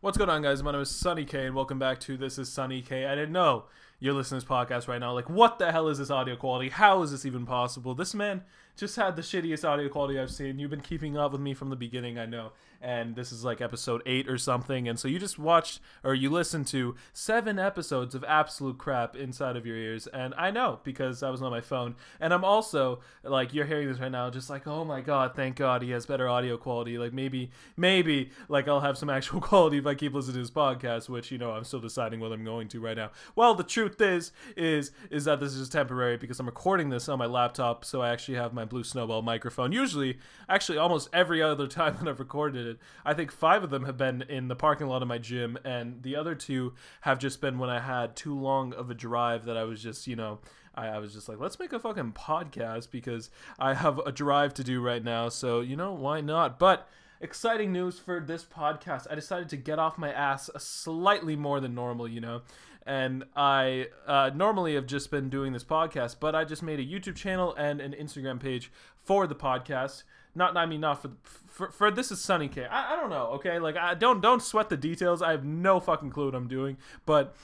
What's 0.00 0.16
going 0.16 0.30
on, 0.30 0.42
guys? 0.42 0.62
My 0.62 0.70
name 0.70 0.80
is 0.82 0.90
Sunny 0.90 1.24
K, 1.24 1.46
and 1.46 1.56
welcome 1.56 1.80
back 1.80 1.98
to 2.02 2.16
This 2.16 2.38
is 2.38 2.48
Sunny 2.48 2.82
K. 2.82 3.04
I 3.06 3.16
didn't 3.16 3.32
know 3.32 3.64
you're 4.00 4.14
listening 4.14 4.40
to 4.40 4.46
this 4.46 4.52
podcast 4.52 4.88
right 4.88 5.00
now. 5.00 5.12
Like, 5.12 5.28
what 5.28 5.58
the 5.58 5.72
hell 5.72 5.88
is 5.88 5.98
this 5.98 6.10
audio 6.10 6.36
quality? 6.36 6.68
How 6.68 7.02
is 7.02 7.10
this 7.10 7.26
even 7.26 7.46
possible? 7.46 7.94
This 7.94 8.14
man 8.14 8.42
just 8.78 8.94
had 8.94 9.16
the 9.16 9.22
shittiest 9.22 9.68
audio 9.68 9.88
quality 9.88 10.18
I've 10.18 10.30
seen. 10.30 10.58
You've 10.58 10.70
been 10.70 10.80
keeping 10.80 11.16
up 11.16 11.32
with 11.32 11.40
me 11.40 11.52
from 11.52 11.68
the 11.68 11.76
beginning, 11.76 12.16
I 12.16 12.26
know. 12.26 12.52
And 12.80 13.16
this 13.16 13.32
is 13.32 13.44
like 13.44 13.60
episode 13.60 14.02
eight 14.06 14.28
or 14.28 14.38
something. 14.38 14.88
And 14.88 15.00
so 15.00 15.08
you 15.08 15.18
just 15.18 15.36
watched 15.36 15.80
or 16.04 16.14
you 16.14 16.30
listened 16.30 16.68
to 16.68 16.94
seven 17.12 17.58
episodes 17.58 18.14
of 18.14 18.22
absolute 18.22 18.78
crap 18.78 19.16
inside 19.16 19.56
of 19.56 19.66
your 19.66 19.76
ears. 19.76 20.06
And 20.06 20.32
I 20.38 20.52
know 20.52 20.78
because 20.84 21.24
I 21.24 21.30
was 21.30 21.42
on 21.42 21.50
my 21.50 21.60
phone. 21.60 21.96
And 22.20 22.32
I'm 22.32 22.44
also 22.44 23.00
like, 23.24 23.52
you're 23.52 23.66
hearing 23.66 23.88
this 23.88 23.98
right 23.98 24.12
now, 24.12 24.30
just 24.30 24.48
like, 24.48 24.68
oh 24.68 24.84
my 24.84 25.00
God, 25.00 25.34
thank 25.34 25.56
God 25.56 25.82
he 25.82 25.90
has 25.90 26.06
better 26.06 26.28
audio 26.28 26.56
quality. 26.56 26.98
Like, 26.98 27.12
maybe, 27.12 27.50
maybe, 27.76 28.30
like, 28.48 28.68
I'll 28.68 28.78
have 28.78 28.96
some 28.96 29.10
actual 29.18 29.40
quality 29.40 29.78
if 29.78 29.86
I 29.86 29.96
keep 29.96 30.14
listening 30.14 30.34
to 30.34 30.40
his 30.40 30.52
podcast, 30.52 31.08
which, 31.08 31.32
you 31.32 31.38
know, 31.38 31.50
I'm 31.50 31.64
still 31.64 31.80
deciding 31.80 32.20
whether 32.20 32.36
I'm 32.36 32.44
going 32.44 32.68
to 32.68 32.80
right 32.80 32.96
now. 32.96 33.10
Well, 33.34 33.56
the 33.56 33.64
truth 33.64 33.87
is, 34.00 34.32
is, 34.56 34.92
is 35.10 35.24
that 35.24 35.40
this 35.40 35.54
is 35.54 35.68
temporary 35.68 36.16
because 36.16 36.38
I'm 36.40 36.46
recording 36.46 36.90
this 36.90 37.08
on 37.08 37.18
my 37.18 37.26
laptop. 37.26 37.84
So 37.84 38.02
I 38.02 38.10
actually 38.10 38.36
have 38.36 38.52
my 38.52 38.64
Blue 38.64 38.84
Snowball 38.84 39.22
microphone. 39.22 39.72
Usually, 39.72 40.18
actually, 40.48 40.78
almost 40.78 41.08
every 41.12 41.42
other 41.42 41.66
time 41.68 41.96
that 41.98 42.08
I've 42.08 42.20
recorded 42.20 42.66
it, 42.66 42.78
I 43.04 43.14
think 43.14 43.32
five 43.32 43.64
of 43.64 43.70
them 43.70 43.84
have 43.84 43.96
been 43.96 44.22
in 44.22 44.48
the 44.48 44.56
parking 44.56 44.86
lot 44.86 45.02
of 45.02 45.08
my 45.08 45.18
gym, 45.18 45.58
and 45.64 46.02
the 46.02 46.16
other 46.16 46.34
two 46.34 46.74
have 47.02 47.18
just 47.18 47.40
been 47.40 47.58
when 47.58 47.70
I 47.70 47.80
had 47.80 48.16
too 48.16 48.38
long 48.38 48.72
of 48.74 48.90
a 48.90 48.94
drive 48.94 49.44
that 49.46 49.56
I 49.56 49.64
was 49.64 49.82
just, 49.82 50.06
you 50.06 50.16
know, 50.16 50.38
I 50.74 50.98
was 50.98 51.12
just 51.12 51.28
like, 51.28 51.40
let's 51.40 51.58
make 51.58 51.72
a 51.72 51.80
fucking 51.80 52.12
podcast 52.12 52.90
because 52.90 53.30
I 53.58 53.74
have 53.74 53.98
a 53.98 54.12
drive 54.12 54.54
to 54.54 54.64
do 54.64 54.80
right 54.80 55.02
now. 55.02 55.28
So, 55.28 55.60
you 55.60 55.76
know, 55.76 55.92
why 55.92 56.20
not? 56.20 56.58
But 56.58 56.88
exciting 57.20 57.72
news 57.72 57.98
for 57.98 58.20
this 58.20 58.44
podcast. 58.44 59.06
I 59.10 59.14
decided 59.14 59.48
to 59.50 59.56
get 59.56 59.78
off 59.78 59.98
my 59.98 60.12
ass 60.12 60.50
slightly 60.58 61.36
more 61.36 61.60
than 61.60 61.74
normal, 61.74 62.08
you 62.08 62.20
know. 62.20 62.42
And 62.86 63.24
I 63.36 63.88
uh, 64.06 64.30
normally 64.34 64.74
have 64.74 64.86
just 64.86 65.10
been 65.10 65.28
doing 65.28 65.52
this 65.52 65.64
podcast, 65.64 66.16
but 66.20 66.34
I 66.34 66.44
just 66.44 66.62
made 66.62 66.80
a 66.80 66.84
YouTube 66.84 67.16
channel 67.16 67.54
and 67.54 67.80
an 67.80 67.92
Instagram 67.92 68.40
page 68.40 68.72
for 68.96 69.26
the 69.26 69.34
podcast. 69.34 70.04
Not, 70.34 70.56
I 70.56 70.66
mean, 70.66 70.80
not 70.80 71.02
for 71.02 71.10
for, 71.46 71.70
for 71.70 71.90
this 71.90 72.12
is 72.12 72.20
Sunny 72.20 72.48
K. 72.48 72.64
I, 72.64 72.94
I 72.94 72.96
don't 72.96 73.10
know. 73.10 73.26
Okay, 73.34 73.58
like 73.58 73.76
I 73.76 73.94
don't 73.94 74.20
don't 74.20 74.42
sweat 74.42 74.68
the 74.68 74.76
details. 74.76 75.20
I 75.20 75.32
have 75.32 75.44
no 75.44 75.80
fucking 75.80 76.10
clue 76.10 76.26
what 76.26 76.34
I'm 76.34 76.46
doing, 76.46 76.76
but 77.04 77.34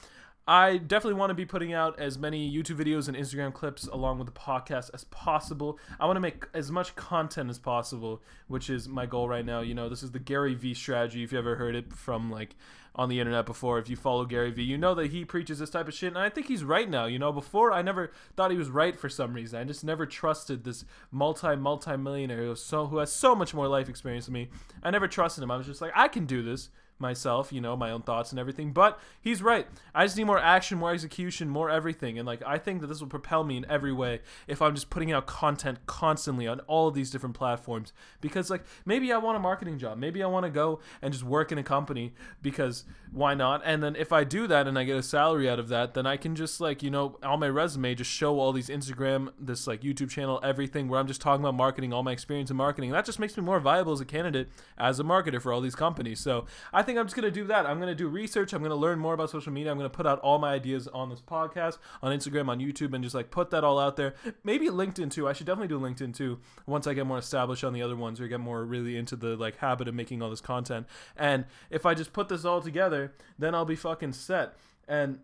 I 0.46 0.76
definitely 0.76 1.18
want 1.18 1.30
to 1.30 1.34
be 1.34 1.46
putting 1.46 1.72
out 1.72 1.98
as 1.98 2.18
many 2.18 2.52
YouTube 2.52 2.76
videos 2.76 3.08
and 3.08 3.16
Instagram 3.16 3.54
clips 3.54 3.86
along 3.86 4.18
with 4.18 4.26
the 4.26 4.38
podcast 4.38 4.90
as 4.92 5.04
possible. 5.04 5.78
I 5.98 6.04
want 6.04 6.16
to 6.16 6.20
make 6.20 6.44
as 6.52 6.70
much 6.70 6.94
content 6.96 7.48
as 7.48 7.58
possible, 7.58 8.22
which 8.46 8.68
is 8.68 8.86
my 8.86 9.06
goal 9.06 9.26
right 9.26 9.44
now. 9.44 9.60
You 9.62 9.72
know, 9.72 9.88
this 9.88 10.02
is 10.02 10.10
the 10.10 10.18
Gary 10.18 10.54
Vee 10.54 10.74
strategy. 10.74 11.22
If 11.22 11.32
you 11.32 11.38
ever 11.38 11.56
heard 11.56 11.74
it 11.74 11.94
from 11.94 12.30
like 12.30 12.56
on 12.94 13.08
the 13.08 13.20
internet 13.20 13.46
before, 13.46 13.78
if 13.78 13.88
you 13.88 13.96
follow 13.96 14.26
Gary 14.26 14.50
Vee, 14.50 14.64
you 14.64 14.76
know 14.76 14.94
that 14.94 15.12
he 15.12 15.24
preaches 15.24 15.60
this 15.60 15.70
type 15.70 15.88
of 15.88 15.94
shit. 15.94 16.08
And 16.08 16.18
I 16.18 16.28
think 16.28 16.48
he's 16.48 16.62
right 16.62 16.90
now. 16.90 17.06
You 17.06 17.18
know, 17.18 17.32
before 17.32 17.72
I 17.72 17.80
never 17.80 18.12
thought 18.36 18.50
he 18.50 18.58
was 18.58 18.68
right 18.68 18.98
for 18.98 19.08
some 19.08 19.32
reason. 19.32 19.58
I 19.58 19.64
just 19.64 19.82
never 19.82 20.04
trusted 20.04 20.64
this 20.64 20.84
multi 21.10 21.56
multi 21.56 21.96
millionaire 21.96 22.44
who, 22.44 22.54
so, 22.54 22.86
who 22.86 22.98
has 22.98 23.10
so 23.10 23.34
much 23.34 23.54
more 23.54 23.66
life 23.66 23.88
experience 23.88 24.26
than 24.26 24.34
me. 24.34 24.50
I 24.82 24.90
never 24.90 25.08
trusted 25.08 25.42
him. 25.42 25.50
I 25.50 25.56
was 25.56 25.66
just 25.66 25.80
like, 25.80 25.92
I 25.96 26.08
can 26.08 26.26
do 26.26 26.42
this 26.42 26.68
myself, 26.98 27.52
you 27.52 27.60
know, 27.60 27.76
my 27.76 27.90
own 27.90 28.02
thoughts 28.02 28.30
and 28.30 28.38
everything. 28.38 28.72
But 28.72 28.98
he's 29.20 29.42
right. 29.42 29.66
I 29.94 30.04
just 30.04 30.16
need 30.16 30.24
more 30.24 30.38
action, 30.38 30.78
more 30.78 30.92
execution, 30.92 31.48
more 31.48 31.70
everything. 31.70 32.18
And 32.18 32.26
like 32.26 32.42
I 32.46 32.58
think 32.58 32.80
that 32.80 32.86
this 32.86 33.00
will 33.00 33.08
propel 33.08 33.44
me 33.44 33.56
in 33.56 33.66
every 33.68 33.92
way 33.92 34.20
if 34.46 34.62
I'm 34.62 34.74
just 34.74 34.90
putting 34.90 35.12
out 35.12 35.26
content 35.26 35.78
constantly 35.86 36.46
on 36.46 36.60
all 36.60 36.88
of 36.88 36.94
these 36.94 37.10
different 37.10 37.34
platforms. 37.34 37.92
Because 38.20 38.50
like 38.50 38.64
maybe 38.84 39.12
I 39.12 39.18
want 39.18 39.36
a 39.36 39.40
marketing 39.40 39.78
job. 39.78 39.98
Maybe 39.98 40.22
I 40.22 40.26
want 40.26 40.44
to 40.44 40.50
go 40.50 40.80
and 41.02 41.12
just 41.12 41.24
work 41.24 41.52
in 41.52 41.58
a 41.58 41.62
company 41.62 42.14
because 42.42 42.84
why 43.10 43.34
not? 43.34 43.62
And 43.64 43.82
then 43.82 43.96
if 43.96 44.12
I 44.12 44.24
do 44.24 44.46
that 44.46 44.66
and 44.66 44.78
I 44.78 44.84
get 44.84 44.96
a 44.96 45.02
salary 45.02 45.48
out 45.48 45.58
of 45.58 45.68
that, 45.68 45.94
then 45.94 46.06
I 46.06 46.16
can 46.16 46.34
just 46.34 46.60
like, 46.60 46.82
you 46.82 46.90
know, 46.90 47.18
on 47.22 47.40
my 47.40 47.48
resume 47.48 47.94
just 47.94 48.10
show 48.10 48.38
all 48.38 48.52
these 48.52 48.68
Instagram, 48.68 49.32
this 49.38 49.66
like 49.66 49.82
YouTube 49.82 50.10
channel, 50.10 50.40
everything 50.42 50.88
where 50.88 51.00
I'm 51.00 51.06
just 51.06 51.20
talking 51.20 51.42
about 51.44 51.54
marketing, 51.54 51.92
all 51.92 52.02
my 52.02 52.12
experience 52.12 52.50
in 52.50 52.56
marketing. 52.56 52.90
that 52.90 53.04
just 53.04 53.18
makes 53.18 53.36
me 53.36 53.42
more 53.42 53.60
viable 53.60 53.92
as 53.92 54.00
a 54.00 54.04
candidate 54.04 54.48
as 54.78 55.00
a 55.00 55.04
marketer 55.04 55.40
for 55.40 55.52
all 55.52 55.60
these 55.60 55.74
companies. 55.74 56.20
So 56.20 56.46
I 56.72 56.82
think 56.84 56.98
I'm 56.98 57.06
just 57.06 57.16
going 57.16 57.24
to 57.24 57.30
do 57.30 57.46
that. 57.48 57.66
I'm 57.66 57.78
going 57.78 57.88
to 57.88 57.94
do 57.94 58.06
research. 58.06 58.52
I'm 58.52 58.60
going 58.60 58.70
to 58.70 58.76
learn 58.76 58.98
more 58.98 59.14
about 59.14 59.30
social 59.30 59.52
media. 59.52 59.72
I'm 59.72 59.78
going 59.78 59.90
to 59.90 59.96
put 59.96 60.06
out 60.06 60.20
all 60.20 60.38
my 60.38 60.52
ideas 60.52 60.86
on 60.88 61.10
this 61.10 61.20
podcast, 61.20 61.78
on 62.02 62.16
Instagram, 62.16 62.48
on 62.48 62.60
YouTube, 62.60 62.94
and 62.94 63.02
just 63.02 63.14
like 63.14 63.30
put 63.30 63.50
that 63.50 63.64
all 63.64 63.78
out 63.78 63.96
there. 63.96 64.14
Maybe 64.44 64.68
LinkedIn 64.68 65.10
too. 65.10 65.26
I 65.26 65.32
should 65.32 65.46
definitely 65.46 65.68
do 65.68 65.80
LinkedIn 65.80 66.16
too 66.16 66.38
once 66.66 66.86
I 66.86 66.94
get 66.94 67.06
more 67.06 67.18
established 67.18 67.64
on 67.64 67.72
the 67.72 67.82
other 67.82 67.96
ones 67.96 68.20
or 68.20 68.28
get 68.28 68.40
more 68.40 68.64
really 68.64 68.96
into 68.96 69.16
the 69.16 69.36
like 69.36 69.56
habit 69.56 69.88
of 69.88 69.94
making 69.94 70.22
all 70.22 70.30
this 70.30 70.40
content. 70.40 70.86
And 71.16 71.46
if 71.70 71.84
I 71.84 71.94
just 71.94 72.12
put 72.12 72.28
this 72.28 72.44
all 72.44 72.60
together, 72.60 73.14
then 73.38 73.54
I'll 73.54 73.64
be 73.64 73.76
fucking 73.76 74.12
set. 74.12 74.54
And 74.86 75.18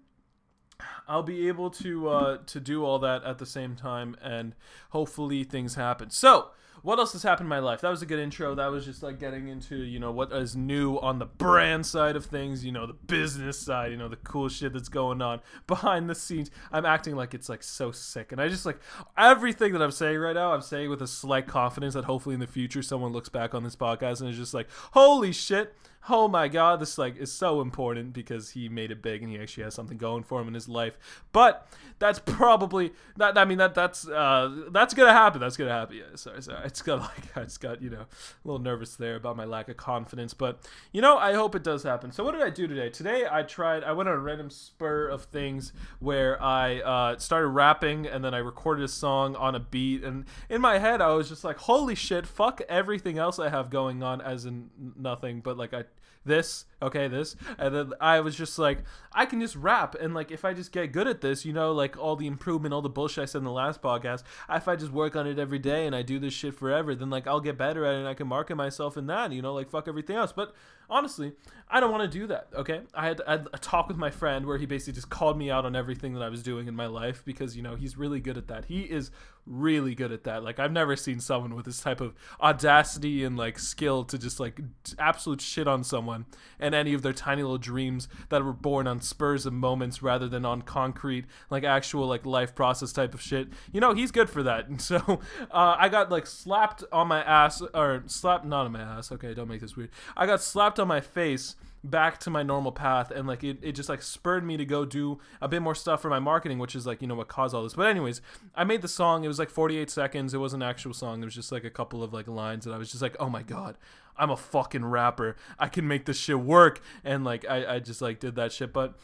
I'll 1.06 1.22
be 1.22 1.48
able 1.48 1.70
to 1.70 2.08
uh, 2.08 2.38
to 2.46 2.60
do 2.60 2.84
all 2.84 2.98
that 3.00 3.24
at 3.24 3.38
the 3.38 3.46
same 3.46 3.76
time, 3.76 4.16
and 4.22 4.54
hopefully 4.90 5.44
things 5.44 5.74
happen. 5.74 6.10
So 6.10 6.50
what 6.82 6.98
else 6.98 7.12
has 7.12 7.22
happened 7.22 7.46
in 7.46 7.48
my 7.48 7.58
life? 7.58 7.80
That 7.80 7.90
was 7.90 8.02
a 8.02 8.06
good 8.06 8.18
intro. 8.18 8.54
That 8.54 8.70
was 8.70 8.84
just 8.84 9.02
like 9.02 9.18
getting 9.18 9.48
into, 9.48 9.76
you 9.76 9.98
know, 9.98 10.10
what 10.10 10.32
is 10.32 10.56
new 10.56 10.96
on 10.98 11.18
the 11.18 11.26
brand 11.26 11.86
side 11.86 12.16
of 12.16 12.26
things, 12.26 12.64
you 12.64 12.72
know, 12.72 12.86
the 12.86 12.94
business 12.94 13.58
side, 13.58 13.90
you 13.90 13.96
know, 13.96 14.08
the 14.08 14.16
cool 14.16 14.48
shit 14.48 14.72
that's 14.72 14.88
going 14.88 15.22
on 15.22 15.40
behind 15.66 16.08
the 16.08 16.14
scenes. 16.14 16.50
I'm 16.72 16.86
acting 16.86 17.16
like 17.16 17.34
it's 17.34 17.48
like 17.48 17.62
so 17.62 17.92
sick. 17.92 18.32
And 18.32 18.40
I 18.40 18.48
just 18.48 18.66
like 18.66 18.80
everything 19.16 19.72
that 19.72 19.82
I'm 19.82 19.90
saying 19.90 20.18
right 20.18 20.34
now, 20.34 20.52
I'm 20.52 20.62
saying 20.62 20.90
with 20.90 21.02
a 21.02 21.06
slight 21.06 21.46
confidence 21.46 21.94
that 21.94 22.04
hopefully 22.04 22.34
in 22.34 22.40
the 22.40 22.46
future 22.46 22.82
someone 22.82 23.12
looks 23.12 23.28
back 23.28 23.54
on 23.54 23.62
this 23.64 23.76
podcast 23.76 24.20
and 24.20 24.30
is 24.30 24.36
just 24.36 24.54
like, 24.54 24.68
holy 24.92 25.32
shit 25.32 25.74
oh 26.08 26.28
my 26.28 26.48
god, 26.48 26.80
this 26.80 26.98
like 26.98 27.16
is 27.16 27.32
so 27.32 27.60
important 27.60 28.12
because 28.12 28.50
he 28.50 28.68
made 28.68 28.90
it 28.90 29.02
big 29.02 29.22
and 29.22 29.30
he 29.30 29.38
actually 29.38 29.64
has 29.64 29.74
something 29.74 29.98
going 29.98 30.22
for 30.22 30.40
him 30.40 30.48
in 30.48 30.54
his 30.54 30.68
life. 30.68 30.98
But 31.32 31.66
that's 31.98 32.18
probably 32.18 32.92
not. 33.16 33.36
I 33.36 33.44
mean 33.44 33.58
that 33.58 33.74
that's 33.74 34.08
uh, 34.08 34.68
that's 34.70 34.94
gonna 34.94 35.12
happen. 35.12 35.40
That's 35.40 35.56
gonna 35.56 35.70
happen. 35.70 35.96
Yeah, 35.96 36.16
sorry, 36.16 36.42
sorry. 36.42 36.64
It's 36.64 36.82
got 36.82 37.00
like 37.00 37.36
I 37.36 37.44
just 37.44 37.60
got 37.60 37.82
you 37.82 37.90
know 37.90 38.00
a 38.00 38.48
little 38.48 38.60
nervous 38.60 38.96
there 38.96 39.16
about 39.16 39.36
my 39.36 39.44
lack 39.44 39.68
of 39.68 39.76
confidence, 39.76 40.32
but 40.32 40.60
you 40.92 41.02
know 41.02 41.18
I 41.18 41.34
hope 41.34 41.54
it 41.54 41.62
does 41.62 41.82
happen. 41.82 42.12
So 42.12 42.24
what 42.24 42.32
did 42.32 42.42
I 42.42 42.50
do 42.50 42.66
today? 42.66 42.88
Today 42.88 43.26
I 43.30 43.42
tried. 43.42 43.84
I 43.84 43.92
went 43.92 44.08
on 44.08 44.14
a 44.14 44.20
random 44.20 44.50
spur 44.50 45.08
of 45.08 45.24
things 45.24 45.72
where 45.98 46.42
I 46.42 46.80
uh, 46.80 47.18
started 47.18 47.48
rapping 47.48 48.06
and 48.06 48.24
then 48.24 48.34
I 48.34 48.38
recorded 48.38 48.84
a 48.84 48.88
song 48.88 49.36
on 49.36 49.54
a 49.54 49.60
beat, 49.60 50.02
and 50.02 50.24
in 50.48 50.60
my 50.62 50.78
head 50.78 51.02
I 51.02 51.12
was 51.12 51.28
just 51.28 51.44
like, 51.44 51.58
holy 51.58 51.94
shit, 51.94 52.26
fuck 52.26 52.62
everything 52.68 53.18
else 53.18 53.38
I 53.38 53.50
have 53.50 53.68
going 53.68 54.02
on 54.02 54.22
as 54.22 54.46
in 54.46 54.70
nothing, 54.96 55.40
but 55.40 55.58
like 55.58 55.74
I 55.74 55.84
this 56.24 56.66
okay 56.82 57.08
this 57.08 57.34
and 57.58 57.74
then 57.74 57.92
i 57.98 58.20
was 58.20 58.36
just 58.36 58.58
like 58.58 58.84
i 59.12 59.24
can 59.24 59.40
just 59.40 59.56
rap 59.56 59.94
and 59.94 60.12
like 60.12 60.30
if 60.30 60.44
i 60.44 60.52
just 60.52 60.70
get 60.70 60.92
good 60.92 61.08
at 61.08 61.22
this 61.22 61.46
you 61.46 61.52
know 61.52 61.72
like 61.72 61.96
all 61.96 62.14
the 62.14 62.26
improvement 62.26 62.74
all 62.74 62.82
the 62.82 62.90
bullshit 62.90 63.22
i 63.22 63.24
said 63.24 63.38
in 63.38 63.44
the 63.44 63.50
last 63.50 63.80
podcast 63.80 64.22
if 64.50 64.68
i 64.68 64.76
just 64.76 64.92
work 64.92 65.16
on 65.16 65.26
it 65.26 65.38
every 65.38 65.58
day 65.58 65.86
and 65.86 65.96
i 65.96 66.02
do 66.02 66.18
this 66.18 66.34
shit 66.34 66.54
forever 66.54 66.94
then 66.94 67.08
like 67.08 67.26
i'll 67.26 67.40
get 67.40 67.56
better 67.56 67.86
at 67.86 67.94
it 67.94 67.98
and 68.00 68.08
i 68.08 68.12
can 68.12 68.28
market 68.28 68.54
myself 68.54 68.98
in 68.98 69.06
that 69.06 69.32
you 69.32 69.40
know 69.40 69.54
like 69.54 69.70
fuck 69.70 69.88
everything 69.88 70.16
else. 70.16 70.32
But 70.32 70.54
honestly 70.90 71.32
i 71.68 71.80
don't 71.80 71.90
want 71.90 72.02
to 72.02 72.18
do 72.18 72.26
that 72.26 72.48
okay 72.54 72.80
I 72.94 73.06
had, 73.06 73.20
I 73.26 73.32
had 73.32 73.48
a 73.52 73.58
talk 73.58 73.88
with 73.88 73.96
my 73.96 74.10
friend 74.10 74.46
where 74.46 74.58
he 74.58 74.66
basically 74.66 74.94
just 74.94 75.10
called 75.10 75.38
me 75.38 75.50
out 75.50 75.64
on 75.64 75.74
everything 75.74 76.14
that 76.14 76.22
i 76.22 76.28
was 76.28 76.42
doing 76.42 76.68
in 76.68 76.74
my 76.74 76.86
life 76.86 77.22
because 77.24 77.56
you 77.56 77.62
know 77.62 77.76
he's 77.76 77.96
really 77.96 78.20
good 78.20 78.36
at 78.36 78.48
that 78.48 78.66
he 78.66 78.82
is 78.82 79.10
really 79.46 79.94
good 79.94 80.12
at 80.12 80.24
that 80.24 80.44
like 80.44 80.58
i've 80.58 80.72
never 80.72 80.94
seen 80.96 81.18
someone 81.20 81.54
with 81.54 81.64
this 81.64 81.80
type 81.80 82.00
of 82.00 82.14
audacity 82.40 83.24
and 83.24 83.36
like 83.36 83.58
skill 83.58 84.04
to 84.04 84.18
just 84.18 84.38
like 84.38 84.60
absolute 84.98 85.40
shit 85.40 85.66
on 85.66 85.82
someone 85.82 86.26
and 86.58 86.74
any 86.74 86.92
of 86.92 87.02
their 87.02 87.12
tiny 87.12 87.42
little 87.42 87.58
dreams 87.58 88.08
that 88.28 88.44
were 88.44 88.52
born 88.52 88.86
on 88.86 89.00
spurs 89.00 89.46
of 89.46 89.52
moments 89.52 90.02
rather 90.02 90.28
than 90.28 90.44
on 90.44 90.62
concrete, 90.62 91.24
like 91.48 91.64
actual 91.64 92.06
like 92.06 92.26
life 92.26 92.54
process 92.54 92.92
type 92.92 93.14
of 93.14 93.20
shit. 93.20 93.48
You 93.72 93.80
know, 93.80 93.94
he's 93.94 94.10
good 94.10 94.28
for 94.28 94.42
that. 94.42 94.68
And 94.68 94.80
so 94.90 95.20
uh, 95.50 95.76
I 95.78 95.88
got 95.88 96.10
like 96.10 96.26
slapped 96.26 96.84
on 96.92 97.08
my 97.08 97.22
ass, 97.22 97.62
or 97.74 98.02
slapped 98.06 98.44
not 98.44 98.66
on 98.66 98.72
my 98.72 98.80
ass. 98.80 99.12
Okay, 99.12 99.34
don't 99.34 99.48
make 99.48 99.60
this 99.60 99.76
weird. 99.76 99.90
I 100.16 100.26
got 100.26 100.42
slapped 100.42 100.78
on 100.80 100.88
my 100.88 101.00
face 101.00 101.56
back 101.82 102.18
to 102.18 102.28
my 102.28 102.42
normal 102.42 102.72
path 102.72 103.10
and 103.10 103.26
like 103.26 103.42
it, 103.42 103.58
it 103.62 103.72
just 103.72 103.88
like 103.88 104.02
spurred 104.02 104.44
me 104.44 104.56
to 104.56 104.66
go 104.66 104.84
do 104.84 105.18
a 105.40 105.48
bit 105.48 105.62
more 105.62 105.74
stuff 105.74 106.02
for 106.02 106.10
my 106.10 106.18
marketing 106.18 106.58
which 106.58 106.74
is 106.74 106.86
like 106.86 107.00
you 107.00 107.08
know 107.08 107.14
what 107.14 107.28
caused 107.28 107.54
all 107.54 107.62
this. 107.62 107.74
But 107.74 107.86
anyways 107.86 108.20
i 108.54 108.64
made 108.64 108.82
the 108.82 108.88
song. 108.88 109.24
It 109.24 109.28
was 109.28 109.38
like 109.38 109.50
48 109.50 109.88
seconds. 109.90 110.34
It 110.34 110.38
was 110.38 110.52
an 110.52 110.62
actual 110.62 110.92
song. 110.92 111.22
It 111.22 111.24
was 111.24 111.34
just 111.34 111.52
like 111.52 111.64
a 111.64 111.70
couple 111.70 112.02
of 112.02 112.12
like 112.12 112.28
lines 112.28 112.66
and 112.66 112.74
i 112.74 112.78
was 112.78 112.90
just 112.90 113.02
like 113.02 113.16
oh 113.18 113.30
my 113.30 113.42
god 113.42 113.78
i'm 114.16 114.30
a 114.30 114.36
fucking 114.36 114.84
rapper. 114.84 115.36
I 115.58 115.68
can 115.68 115.88
make 115.88 116.04
this 116.04 116.18
shit 116.18 116.40
work. 116.40 116.82
And 117.04 117.24
like 117.24 117.46
i, 117.48 117.76
I 117.76 117.78
just 117.78 118.02
like 118.02 118.20
did 118.20 118.34
that 118.34 118.52
shit. 118.52 118.72
But 118.72 118.98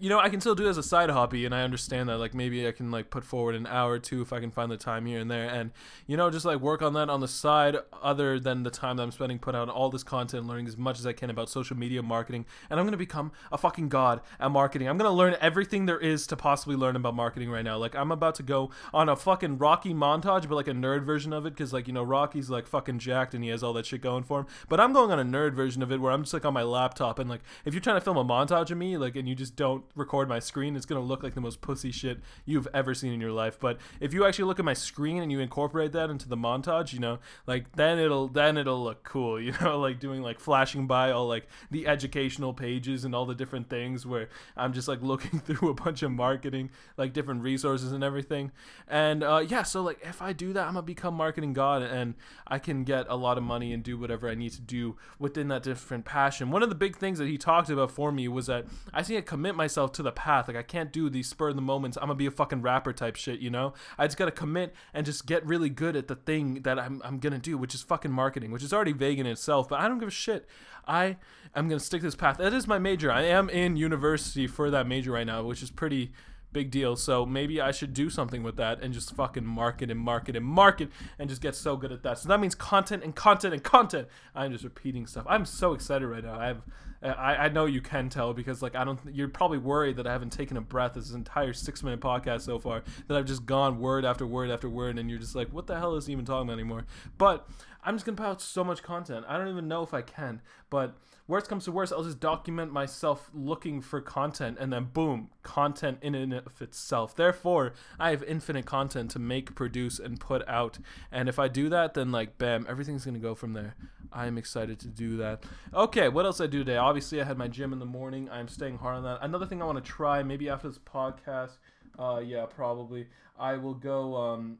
you 0.00 0.08
know, 0.08 0.18
I 0.18 0.30
can 0.30 0.40
still 0.40 0.54
do 0.54 0.66
it 0.66 0.70
as 0.70 0.78
a 0.78 0.82
side 0.82 1.10
hobby, 1.10 1.44
and 1.44 1.54
I 1.54 1.62
understand 1.62 2.08
that. 2.08 2.16
Like, 2.16 2.32
maybe 2.32 2.66
I 2.66 2.72
can 2.72 2.90
like 2.90 3.10
put 3.10 3.24
forward 3.24 3.54
an 3.54 3.66
hour 3.66 3.92
or 3.92 3.98
two 3.98 4.22
if 4.22 4.32
I 4.32 4.40
can 4.40 4.50
find 4.50 4.70
the 4.70 4.78
time 4.78 5.04
here 5.04 5.18
and 5.18 5.30
there, 5.30 5.48
and 5.48 5.70
you 6.06 6.16
know, 6.16 6.30
just 6.30 6.46
like 6.46 6.60
work 6.60 6.80
on 6.80 6.94
that 6.94 7.10
on 7.10 7.20
the 7.20 7.28
side, 7.28 7.76
other 8.02 8.40
than 8.40 8.62
the 8.62 8.70
time 8.70 8.96
that 8.96 9.02
I'm 9.02 9.12
spending 9.12 9.38
putting 9.38 9.60
out 9.60 9.68
all 9.68 9.90
this 9.90 10.02
content, 10.02 10.46
learning 10.46 10.66
as 10.66 10.78
much 10.78 10.98
as 10.98 11.06
I 11.06 11.12
can 11.12 11.28
about 11.28 11.50
social 11.50 11.76
media 11.76 12.02
marketing, 12.02 12.46
and 12.70 12.80
I'm 12.80 12.86
gonna 12.86 12.96
become 12.96 13.32
a 13.50 13.58
fucking 13.58 13.90
god 13.90 14.22
at 14.40 14.50
marketing. 14.50 14.88
I'm 14.88 14.96
gonna 14.96 15.10
learn 15.10 15.36
everything 15.40 15.84
there 15.84 16.00
is 16.00 16.26
to 16.28 16.36
possibly 16.36 16.74
learn 16.76 16.96
about 16.96 17.14
marketing 17.14 17.50
right 17.50 17.64
now. 17.64 17.76
Like, 17.76 17.94
I'm 17.94 18.12
about 18.12 18.34
to 18.36 18.42
go 18.42 18.70
on 18.94 19.10
a 19.10 19.16
fucking 19.16 19.58
Rocky 19.58 19.92
montage, 19.92 20.48
but 20.48 20.52
like 20.52 20.68
a 20.68 20.72
nerd 20.72 21.04
version 21.04 21.34
of 21.34 21.44
it, 21.44 21.50
because 21.50 21.74
like 21.74 21.86
you 21.86 21.92
know, 21.92 22.02
Rocky's 22.02 22.48
like 22.48 22.66
fucking 22.66 22.98
jacked 22.98 23.34
and 23.34 23.44
he 23.44 23.50
has 23.50 23.62
all 23.62 23.74
that 23.74 23.84
shit 23.84 24.00
going 24.00 24.22
for 24.22 24.40
him. 24.40 24.46
But 24.70 24.80
I'm 24.80 24.94
going 24.94 25.10
on 25.10 25.20
a 25.20 25.24
nerd 25.24 25.52
version 25.52 25.82
of 25.82 25.92
it 25.92 26.00
where 26.00 26.12
I'm 26.12 26.22
just 26.22 26.32
like 26.32 26.46
on 26.46 26.54
my 26.54 26.62
laptop, 26.62 27.18
and 27.18 27.28
like 27.28 27.42
if 27.66 27.74
you're 27.74 27.82
trying 27.82 27.96
to 27.96 28.00
film 28.00 28.16
a 28.16 28.24
montage 28.24 28.70
of 28.70 28.78
me, 28.78 28.96
like, 28.96 29.16
and 29.16 29.28
you 29.28 29.34
just 29.34 29.54
don't 29.54 29.81
record 29.94 30.28
my 30.28 30.38
screen, 30.38 30.76
it's 30.76 30.86
gonna 30.86 31.00
look 31.00 31.22
like 31.22 31.34
the 31.34 31.40
most 31.40 31.60
pussy 31.60 31.90
shit 31.90 32.20
you've 32.44 32.68
ever 32.74 32.94
seen 32.94 33.12
in 33.12 33.20
your 33.20 33.32
life. 33.32 33.58
But 33.58 33.78
if 34.00 34.12
you 34.12 34.24
actually 34.24 34.46
look 34.46 34.58
at 34.58 34.64
my 34.64 34.74
screen 34.74 35.22
and 35.22 35.30
you 35.30 35.40
incorporate 35.40 35.92
that 35.92 36.10
into 36.10 36.28
the 36.28 36.36
montage, 36.36 36.92
you 36.92 36.98
know, 36.98 37.18
like 37.46 37.72
then 37.76 37.98
it'll 37.98 38.28
then 38.28 38.56
it'll 38.56 38.82
look 38.82 39.02
cool, 39.04 39.40
you 39.40 39.52
know, 39.60 39.78
like 39.78 40.00
doing 40.00 40.22
like 40.22 40.40
flashing 40.40 40.86
by 40.86 41.10
all 41.10 41.26
like 41.26 41.46
the 41.70 41.86
educational 41.86 42.52
pages 42.52 43.04
and 43.04 43.14
all 43.14 43.26
the 43.26 43.34
different 43.34 43.68
things 43.68 44.06
where 44.06 44.28
I'm 44.56 44.72
just 44.72 44.88
like 44.88 45.02
looking 45.12 45.40
through 45.40 45.68
a 45.68 45.74
bunch 45.74 46.02
of 46.02 46.10
marketing, 46.10 46.70
like 46.96 47.12
different 47.12 47.42
resources 47.42 47.92
and 47.92 48.02
everything. 48.04 48.52
And 48.88 49.22
uh, 49.22 49.44
yeah, 49.46 49.62
so 49.62 49.82
like 49.82 50.00
if 50.02 50.22
I 50.22 50.32
do 50.32 50.52
that, 50.52 50.66
I'm 50.66 50.74
gonna 50.74 50.82
become 50.82 51.14
marketing 51.14 51.52
god 51.52 51.82
and 51.82 52.14
I 52.46 52.58
can 52.58 52.84
get 52.84 53.06
a 53.08 53.16
lot 53.16 53.38
of 53.38 53.44
money 53.44 53.72
and 53.72 53.82
do 53.82 53.98
whatever 53.98 54.28
I 54.28 54.34
need 54.34 54.52
to 54.52 54.60
do 54.60 54.96
within 55.18 55.48
that 55.48 55.62
different 55.62 56.04
passion. 56.04 56.50
One 56.50 56.62
of 56.62 56.68
the 56.68 56.74
big 56.74 56.96
things 56.96 57.18
that 57.18 57.28
he 57.28 57.38
talked 57.38 57.70
about 57.70 57.90
for 57.90 58.12
me 58.12 58.28
was 58.28 58.46
that 58.46 58.66
I 58.92 59.00
need 59.02 59.16
to 59.16 59.22
commit 59.22 59.54
myself 59.72 59.92
to 59.92 60.02
the 60.02 60.12
path. 60.12 60.48
Like 60.48 60.56
I 60.56 60.62
can't 60.62 60.92
do 60.92 61.08
these 61.08 61.28
spur 61.28 61.48
of 61.48 61.56
the 61.56 61.62
moments. 61.62 61.96
I'm 61.96 62.08
gonna 62.08 62.14
be 62.14 62.26
a 62.26 62.30
fucking 62.30 62.60
rapper 62.60 62.92
type 62.92 63.16
shit, 63.16 63.40
you 63.40 63.50
know. 63.50 63.72
I 63.96 64.06
just 64.06 64.18
gotta 64.18 64.30
commit 64.30 64.74
and 64.92 65.06
just 65.06 65.26
get 65.26 65.44
really 65.46 65.70
good 65.70 65.96
at 65.96 66.08
the 66.08 66.16
thing 66.16 66.62
that 66.62 66.78
I'm 66.78 67.00
I'm 67.04 67.18
gonna 67.18 67.38
do, 67.38 67.56
which 67.56 67.74
is 67.74 67.82
fucking 67.82 68.12
marketing, 68.12 68.50
which 68.52 68.62
is 68.62 68.72
already 68.72 68.92
vague 68.92 69.18
in 69.18 69.26
itself. 69.26 69.68
But 69.68 69.80
I 69.80 69.88
don't 69.88 69.98
give 69.98 70.08
a 70.08 70.12
shit. 70.12 70.46
I 70.86 71.16
am 71.54 71.68
gonna 71.68 71.80
stick 71.80 72.02
this 72.02 72.14
path. 72.14 72.38
That 72.38 72.52
is 72.52 72.66
my 72.66 72.78
major. 72.78 73.10
I 73.10 73.22
am 73.22 73.48
in 73.48 73.76
university 73.76 74.46
for 74.46 74.70
that 74.70 74.86
major 74.86 75.12
right 75.12 75.26
now, 75.26 75.42
which 75.42 75.62
is 75.62 75.70
pretty 75.70 76.12
big 76.52 76.70
deal. 76.70 76.96
So 76.96 77.24
maybe 77.24 77.60
I 77.60 77.70
should 77.70 77.94
do 77.94 78.10
something 78.10 78.42
with 78.42 78.56
that 78.56 78.82
and 78.82 78.92
just 78.92 79.14
fucking 79.14 79.44
market 79.44 79.90
and 79.90 79.98
market 79.98 80.36
and 80.36 80.44
market 80.44 80.90
and 81.18 81.28
just 81.28 81.42
get 81.42 81.54
so 81.54 81.76
good 81.76 81.92
at 81.92 82.02
that. 82.02 82.18
So 82.18 82.28
that 82.28 82.40
means 82.40 82.54
content 82.54 83.02
and 83.02 83.14
content 83.14 83.54
and 83.54 83.62
content. 83.62 84.08
I'm 84.34 84.52
just 84.52 84.64
repeating 84.64 85.06
stuff. 85.06 85.26
I'm 85.28 85.44
so 85.44 85.72
excited 85.72 86.06
right 86.06 86.24
now. 86.24 86.38
I 86.38 86.46
have 86.46 86.62
I, 87.02 87.36
I 87.36 87.48
know 87.48 87.66
you 87.66 87.80
can 87.80 88.08
tell 88.08 88.32
because 88.32 88.62
like 88.62 88.76
I 88.76 88.84
don't 88.84 89.00
you're 89.12 89.28
probably 89.28 89.58
worried 89.58 89.96
that 89.96 90.06
I 90.06 90.12
haven't 90.12 90.30
taken 90.30 90.56
a 90.56 90.60
breath 90.60 90.94
this 90.94 91.10
entire 91.10 91.52
six 91.52 91.82
minute 91.82 92.00
podcast 92.00 92.42
so 92.42 92.58
far 92.58 92.84
that 93.08 93.16
I've 93.16 93.24
just 93.24 93.44
gone 93.44 93.80
word 93.80 94.04
after 94.04 94.24
word 94.24 94.50
after 94.50 94.68
word 94.68 94.98
and 94.98 95.10
you're 95.10 95.18
just 95.18 95.34
like 95.34 95.52
what 95.52 95.66
the 95.66 95.76
hell 95.78 95.96
is 95.96 96.06
he 96.06 96.12
even 96.12 96.24
talking 96.24 96.48
about 96.48 96.60
anymore 96.60 96.86
but 97.18 97.48
I'm 97.84 97.94
just 97.94 98.06
gonna 98.06 98.16
put 98.16 98.26
out 98.26 98.40
so 98.40 98.62
much 98.62 98.82
content. 98.82 99.24
I 99.28 99.36
don't 99.36 99.48
even 99.48 99.68
know 99.68 99.82
if 99.82 99.92
I 99.92 100.02
can 100.02 100.40
but 100.70 100.94
worst 101.28 101.48
comes 101.48 101.66
to 101.66 101.72
worst 101.72 101.92
I'll 101.92 102.02
just 102.02 102.18
document 102.18 102.72
myself 102.72 103.30
looking 103.34 103.82
for 103.82 104.00
content 104.00 104.56
and 104.58 104.72
then 104.72 104.84
boom 104.84 105.28
content 105.42 105.98
in 106.00 106.14
and 106.14 106.32
of 106.32 106.62
itself. 106.62 107.14
Therefore 107.14 107.74
I 107.98 108.10
have 108.10 108.22
infinite 108.22 108.64
content 108.64 109.10
to 109.10 109.18
make 109.18 109.54
produce 109.54 109.98
and 109.98 110.18
put 110.18 110.48
out. 110.48 110.78
And 111.10 111.28
if 111.28 111.38
I 111.38 111.48
do 111.48 111.68
that 111.68 111.94
then 111.94 112.10
like 112.10 112.38
bam 112.38 112.66
everything's 112.68 113.04
gonna 113.04 113.18
go 113.18 113.34
from 113.34 113.52
there. 113.52 113.74
I 114.12 114.26
am 114.26 114.38
excited 114.38 114.78
to 114.80 114.88
do 114.88 115.16
that. 115.18 115.44
Okay 115.74 116.08
what 116.08 116.24
else 116.24 116.40
I 116.40 116.46
do 116.46 116.60
today? 116.60 116.76
Obviously 116.76 117.20
I 117.20 117.24
had 117.24 117.36
my 117.36 117.48
gym 117.48 117.72
in 117.72 117.78
the 117.78 117.86
morning. 117.86 118.30
I'm 118.30 118.48
staying 118.48 118.78
hard 118.78 118.96
on 118.96 119.02
that. 119.04 119.18
Another 119.22 119.46
thing 119.46 119.60
I 119.60 119.66
want 119.66 119.84
to 119.84 119.90
try, 119.90 120.22
maybe 120.22 120.48
after 120.48 120.68
this 120.68 120.78
podcast, 120.78 121.58
uh, 121.98 122.22
yeah, 122.24 122.46
probably 122.46 123.08
I 123.38 123.56
will 123.56 123.74
go 123.74 124.16
um, 124.16 124.58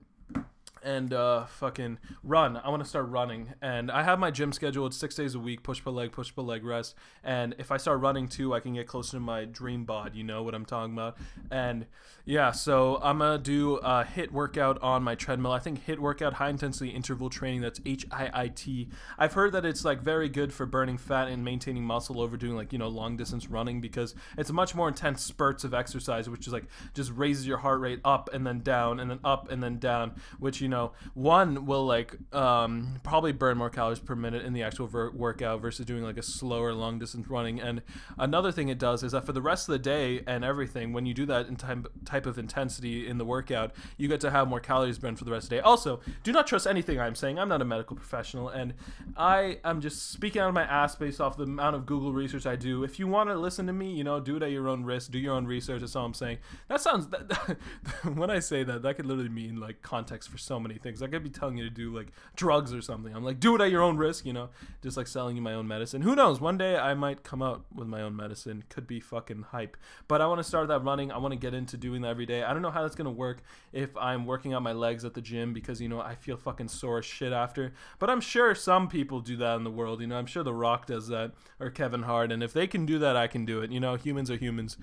and 0.84 1.12
uh, 1.12 1.46
fucking 1.46 1.98
run. 2.22 2.56
I 2.56 2.68
want 2.68 2.82
to 2.82 2.88
start 2.88 3.08
running, 3.08 3.54
and 3.60 3.90
I 3.90 4.02
have 4.02 4.18
my 4.18 4.30
gym 4.30 4.52
schedule. 4.52 4.86
It's 4.86 4.96
six 4.96 5.14
days 5.14 5.34
a 5.34 5.38
week, 5.38 5.62
push 5.62 5.82
pull 5.82 5.92
leg, 5.92 6.12
push 6.12 6.34
pull 6.34 6.44
leg, 6.44 6.64
rest. 6.64 6.94
And 7.22 7.54
if 7.58 7.70
I 7.70 7.76
start 7.76 8.00
running 8.00 8.28
too, 8.28 8.54
I 8.54 8.60
can 8.60 8.74
get 8.74 8.86
closer 8.86 9.12
to 9.12 9.20
my 9.20 9.44
dream 9.44 9.84
bod. 9.84 10.14
You 10.14 10.24
know 10.24 10.42
what 10.42 10.54
I'm 10.54 10.64
talking 10.64 10.92
about? 10.92 11.16
And 11.50 11.86
yeah, 12.24 12.52
so 12.52 12.98
I'm 13.02 13.18
gonna 13.18 13.38
do 13.38 13.76
a 13.76 14.04
HIIT 14.04 14.30
workout 14.30 14.80
on 14.82 15.02
my 15.02 15.14
treadmill. 15.14 15.52
I 15.52 15.58
think 15.58 15.86
HIIT 15.86 15.98
workout, 15.98 16.34
high 16.34 16.50
intensity 16.50 16.90
interval 16.90 17.30
training. 17.30 17.60
That's 17.60 17.80
H 17.84 18.06
I 18.10 18.30
I 18.32 18.48
T. 18.48 18.88
I've 19.18 19.34
heard 19.34 19.52
that 19.52 19.64
it's 19.64 19.84
like 19.84 20.00
very 20.00 20.28
good 20.28 20.52
for 20.52 20.66
burning 20.66 20.98
fat 20.98 21.28
and 21.28 21.44
maintaining 21.44 21.84
muscle 21.84 22.20
over 22.20 22.36
doing 22.36 22.56
like 22.56 22.72
you 22.72 22.78
know 22.78 22.88
long 22.88 23.16
distance 23.16 23.48
running 23.48 23.80
because 23.80 24.14
it's 24.38 24.50
much 24.50 24.74
more 24.74 24.88
intense 24.88 25.22
spurts 25.22 25.64
of 25.64 25.74
exercise, 25.74 26.28
which 26.28 26.46
is 26.46 26.52
like 26.52 26.64
just 26.94 27.12
raises 27.12 27.46
your 27.46 27.58
heart 27.58 27.80
rate 27.80 28.00
up 28.04 28.30
and 28.32 28.46
then 28.46 28.60
down 28.60 29.00
and 29.00 29.10
then 29.10 29.20
up 29.24 29.50
and 29.50 29.62
then 29.62 29.78
down, 29.78 30.12
which 30.38 30.60
you 30.60 30.68
know 30.68 30.71
one 31.14 31.66
will 31.66 31.86
like 31.86 32.16
um, 32.34 33.00
probably 33.02 33.32
burn 33.32 33.58
more 33.58 33.70
calories 33.70 33.98
per 33.98 34.14
minute 34.14 34.44
in 34.44 34.52
the 34.52 34.62
actual 34.62 34.86
ver- 34.86 35.10
workout 35.10 35.60
versus 35.60 35.86
doing 35.86 36.02
like 36.02 36.16
a 36.16 36.22
slower 36.22 36.72
long 36.72 36.98
distance 36.98 37.28
running. 37.28 37.60
And 37.60 37.82
another 38.18 38.52
thing 38.52 38.68
it 38.68 38.78
does 38.78 39.02
is 39.02 39.12
that 39.12 39.24
for 39.24 39.32
the 39.32 39.42
rest 39.42 39.68
of 39.68 39.72
the 39.72 39.78
day 39.78 40.22
and 40.26 40.44
everything, 40.44 40.92
when 40.92 41.06
you 41.06 41.14
do 41.14 41.26
that 41.26 41.46
in 41.46 41.56
time, 41.56 41.86
type 42.04 42.26
of 42.26 42.38
intensity 42.38 43.06
in 43.06 43.18
the 43.18 43.24
workout, 43.24 43.72
you 43.96 44.08
get 44.08 44.20
to 44.20 44.30
have 44.30 44.48
more 44.48 44.60
calories 44.60 44.98
burned 44.98 45.18
for 45.18 45.24
the 45.24 45.32
rest 45.32 45.44
of 45.44 45.50
the 45.50 45.56
day. 45.56 45.60
Also, 45.60 46.00
do 46.22 46.32
not 46.32 46.46
trust 46.46 46.66
anything 46.66 47.00
I'm 47.00 47.14
saying. 47.14 47.38
I'm 47.38 47.48
not 47.48 47.62
a 47.62 47.64
medical 47.64 47.96
professional, 47.96 48.48
and 48.48 48.74
I 49.16 49.58
am 49.64 49.80
just 49.80 50.10
speaking 50.10 50.42
out 50.42 50.48
of 50.48 50.54
my 50.54 50.64
ass 50.64 50.94
based 50.96 51.20
off 51.20 51.36
the 51.36 51.44
amount 51.44 51.76
of 51.76 51.86
Google 51.86 52.12
research 52.12 52.46
I 52.46 52.56
do. 52.56 52.84
If 52.84 52.98
you 52.98 53.06
want 53.06 53.28
to 53.30 53.36
listen 53.36 53.66
to 53.66 53.72
me, 53.72 53.92
you 53.92 54.04
know, 54.04 54.20
do 54.20 54.36
it 54.36 54.42
at 54.42 54.50
your 54.50 54.68
own 54.68 54.84
risk. 54.84 55.10
Do 55.10 55.18
your 55.18 55.34
own 55.34 55.46
research. 55.46 55.80
That's 55.80 55.96
all 55.96 56.06
I'm 56.06 56.14
saying. 56.14 56.38
That 56.68 56.80
sounds. 56.80 57.08
That, 57.08 57.58
when 58.14 58.30
I 58.30 58.38
say 58.38 58.62
that, 58.64 58.82
that 58.82 58.96
could 58.96 59.06
literally 59.06 59.28
mean 59.28 59.60
like 59.60 59.82
context 59.82 60.28
for 60.28 60.38
so 60.38 60.58
many 60.62 60.76
things. 60.76 61.02
I 61.02 61.08
could 61.08 61.22
be 61.22 61.30
telling 61.30 61.58
you 61.58 61.64
to 61.64 61.70
do 61.70 61.94
like 61.94 62.08
drugs 62.36 62.72
or 62.72 62.80
something. 62.80 63.14
I'm 63.14 63.24
like, 63.24 63.40
do 63.40 63.54
it 63.54 63.60
at 63.60 63.70
your 63.70 63.82
own 63.82 63.96
risk, 63.96 64.24
you 64.24 64.32
know, 64.32 64.48
just 64.82 64.96
like 64.96 65.06
selling 65.06 65.36
you 65.36 65.42
my 65.42 65.54
own 65.54 65.68
medicine. 65.68 66.02
Who 66.02 66.14
knows? 66.14 66.40
One 66.40 66.56
day 66.56 66.76
I 66.76 66.94
might 66.94 67.22
come 67.22 67.42
out 67.42 67.64
with 67.74 67.88
my 67.88 68.00
own 68.00 68.16
medicine. 68.16 68.64
Could 68.68 68.86
be 68.86 69.00
fucking 69.00 69.46
hype. 69.50 69.76
But 70.08 70.20
I 70.20 70.26
want 70.26 70.38
to 70.38 70.44
start 70.44 70.68
that 70.68 70.84
running. 70.84 71.12
I 71.12 71.18
want 71.18 71.32
to 71.32 71.38
get 71.38 71.52
into 71.52 71.76
doing 71.76 72.02
that 72.02 72.08
every 72.08 72.26
day. 72.26 72.42
I 72.42 72.52
don't 72.52 72.62
know 72.62 72.70
how 72.70 72.82
that's 72.82 72.94
gonna 72.94 73.10
work 73.10 73.42
if 73.72 73.96
I'm 73.96 74.26
working 74.26 74.54
out 74.54 74.62
my 74.62 74.72
legs 74.72 75.04
at 75.04 75.14
the 75.14 75.20
gym 75.20 75.52
because 75.52 75.80
you 75.80 75.88
know 75.88 76.00
I 76.00 76.14
feel 76.14 76.36
fucking 76.36 76.68
sore 76.68 76.98
as 76.98 77.04
shit 77.04 77.32
after. 77.32 77.72
But 77.98 78.10
I'm 78.10 78.20
sure 78.20 78.54
some 78.54 78.88
people 78.88 79.20
do 79.20 79.36
that 79.38 79.56
in 79.56 79.64
the 79.64 79.70
world. 79.70 80.00
You 80.00 80.06
know, 80.06 80.16
I'm 80.16 80.26
sure 80.26 80.42
The 80.42 80.54
Rock 80.54 80.86
does 80.86 81.08
that 81.08 81.32
or 81.60 81.70
Kevin 81.70 82.02
Hart. 82.02 82.32
And 82.32 82.42
if 82.42 82.52
they 82.52 82.66
can 82.66 82.86
do 82.86 82.98
that, 83.00 83.16
I 83.16 83.26
can 83.26 83.44
do 83.44 83.60
it. 83.62 83.70
You 83.70 83.80
know, 83.80 83.96
humans 83.96 84.30
are 84.30 84.36
humans 84.36 84.76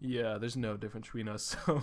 yeah, 0.00 0.38
there's 0.38 0.56
no 0.56 0.76
difference 0.76 1.06
between 1.06 1.28
us. 1.28 1.56
So, 1.68 1.82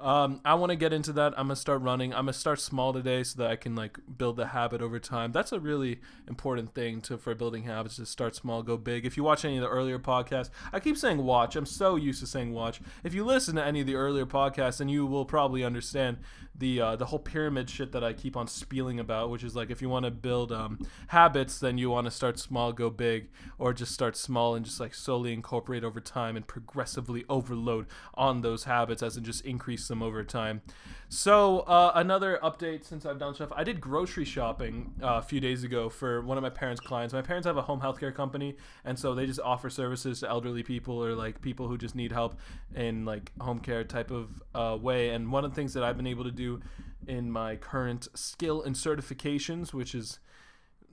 um, 0.00 0.40
I 0.44 0.54
want 0.54 0.70
to 0.70 0.76
get 0.76 0.92
into 0.92 1.12
that. 1.14 1.32
I'm 1.38 1.46
gonna 1.46 1.56
start 1.56 1.80
running. 1.80 2.12
I'm 2.12 2.24
gonna 2.24 2.32
start 2.32 2.60
small 2.60 2.92
today 2.92 3.22
so 3.22 3.38
that 3.38 3.50
I 3.50 3.56
can 3.56 3.74
like 3.74 3.98
build 4.18 4.36
the 4.36 4.48
habit 4.48 4.82
over 4.82 4.98
time. 4.98 5.32
That's 5.32 5.52
a 5.52 5.60
really 5.60 6.00
important 6.28 6.74
thing 6.74 7.00
to 7.02 7.16
for 7.16 7.34
building 7.34 7.62
habits. 7.64 7.96
To 7.96 8.06
start 8.06 8.34
small, 8.34 8.62
go 8.62 8.76
big. 8.76 9.06
If 9.06 9.16
you 9.16 9.22
watch 9.22 9.44
any 9.44 9.56
of 9.56 9.62
the 9.62 9.68
earlier 9.68 9.98
podcasts, 9.98 10.50
I 10.72 10.80
keep 10.80 10.96
saying 10.96 11.18
watch. 11.18 11.56
I'm 11.56 11.64
so 11.64 11.96
used 11.96 12.20
to 12.20 12.26
saying 12.26 12.52
watch. 12.52 12.80
If 13.02 13.14
you 13.14 13.24
listen 13.24 13.54
to 13.56 13.64
any 13.64 13.80
of 13.80 13.86
the 13.86 13.94
earlier 13.94 14.26
podcasts, 14.26 14.78
then 14.78 14.88
you 14.88 15.06
will 15.06 15.24
probably 15.24 15.64
understand 15.64 16.18
the 16.56 16.80
uh, 16.80 16.96
the 16.96 17.06
whole 17.06 17.18
pyramid 17.18 17.68
shit 17.68 17.92
that 17.92 18.04
I 18.04 18.12
keep 18.12 18.36
on 18.36 18.46
spieling 18.46 19.00
about, 19.00 19.30
which 19.30 19.42
is 19.42 19.56
like 19.56 19.70
if 19.70 19.82
you 19.82 19.88
want 19.88 20.04
to 20.04 20.10
build 20.10 20.52
um, 20.52 20.78
habits, 21.08 21.58
then 21.58 21.78
you 21.78 21.90
want 21.90 22.06
to 22.06 22.10
start 22.10 22.38
small, 22.38 22.72
go 22.72 22.90
big, 22.90 23.28
or 23.58 23.72
just 23.72 23.92
start 23.92 24.16
small 24.16 24.54
and 24.54 24.64
just 24.64 24.78
like 24.78 24.94
slowly 24.94 25.32
incorporate 25.32 25.84
over 25.84 26.00
time 26.00 26.36
and 26.36 26.46
progressively 26.46 27.24
overload 27.28 27.86
on 28.14 28.42
those 28.42 28.64
habits 28.64 29.02
as 29.02 29.16
in 29.16 29.24
just 29.24 29.44
increase 29.44 29.88
them 29.88 30.02
over 30.02 30.22
time. 30.22 30.62
So 31.08 31.60
uh, 31.60 31.92
another 31.94 32.40
update 32.42 32.84
since 32.84 33.06
I've 33.06 33.18
done 33.18 33.34
stuff, 33.34 33.52
I 33.54 33.62
did 33.62 33.80
grocery 33.80 34.24
shopping 34.24 34.94
uh, 35.00 35.18
a 35.18 35.22
few 35.22 35.38
days 35.38 35.62
ago 35.62 35.88
for 35.88 36.20
one 36.22 36.36
of 36.36 36.42
my 36.42 36.50
parents' 36.50 36.80
clients. 36.80 37.14
My 37.14 37.22
parents 37.22 37.46
have 37.46 37.56
a 37.56 37.62
home 37.62 37.80
healthcare 37.80 38.12
company, 38.12 38.56
and 38.84 38.98
so 38.98 39.14
they 39.14 39.24
just 39.24 39.38
offer 39.38 39.70
services 39.70 40.20
to 40.20 40.28
elderly 40.28 40.64
people 40.64 41.02
or 41.02 41.14
like 41.14 41.40
people 41.40 41.68
who 41.68 41.78
just 41.78 41.94
need 41.94 42.10
help 42.10 42.36
in 42.74 43.04
like 43.04 43.30
home 43.40 43.60
care 43.60 43.84
type 43.84 44.10
of 44.10 44.42
uh, 44.56 44.76
way. 44.80 45.10
And 45.10 45.30
one 45.30 45.44
of 45.44 45.52
the 45.52 45.54
things 45.54 45.72
that 45.74 45.84
I've 45.84 45.96
been 45.96 46.08
able 46.08 46.24
to 46.24 46.32
do 46.32 46.43
in 47.06 47.30
my 47.30 47.56
current 47.56 48.08
skill 48.14 48.62
and 48.62 48.74
certifications, 48.74 49.72
which 49.72 49.94
is 49.94 50.18